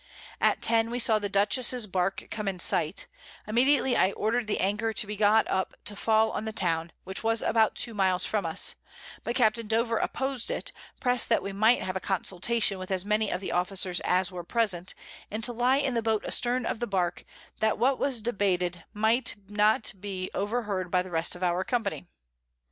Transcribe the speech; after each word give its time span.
At 0.39 0.63
10 0.63 0.89
we 0.89 0.97
saw 0.97 1.19
the 1.19 1.29
Dutchess's 1.29 1.85
Bark 1.85 2.27
come 2.31 2.47
in 2.47 2.57
sight; 2.57 3.05
immediately 3.47 3.95
I 3.95 4.13
order'd 4.13 4.47
the 4.47 4.59
Anchor 4.59 4.93
to 4.93 5.05
be 5.05 5.15
got 5.15 5.47
up 5.47 5.75
to 5.85 5.95
fall 5.95 6.31
on 6.31 6.45
the 6.45 6.51
Town, 6.51 6.91
which 7.03 7.23
was 7.23 7.43
about 7.43 7.75
two 7.75 7.93
Miles 7.93 8.25
from 8.25 8.43
us; 8.43 8.73
but 9.23 9.35
Capt. 9.35 9.67
Dover 9.67 9.99
oppos'd 10.01 10.49
it, 10.49 10.71
press'd 10.99 11.29
that 11.29 11.43
we 11.43 11.53
might 11.53 11.83
have 11.83 11.95
a 11.95 11.99
Consultation 11.99 12.79
with 12.79 12.89
as 12.89 13.05
many 13.05 13.29
of 13.31 13.41
the 13.41 13.51
Officers 13.51 13.99
as 13.99 14.31
were 14.31 14.43
present, 14.43 14.95
and 15.29 15.43
to 15.43 15.53
lie 15.53 15.77
in 15.77 15.93
the 15.93 16.01
Boat 16.01 16.25
astern 16.25 16.65
of 16.65 16.79
the 16.79 16.87
Bark, 16.87 17.23
that 17.59 17.77
what 17.77 17.99
was 17.99 18.23
debated 18.23 18.83
might 18.95 19.35
not 19.47 19.93
be 19.99 20.31
overheard 20.33 20.89
by 20.89 21.03
the 21.03 21.11
rest 21.11 21.35
of 21.35 21.43
our 21.43 21.63
Company. 21.63 22.07